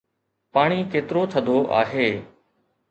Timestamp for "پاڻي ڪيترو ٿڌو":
0.53-1.57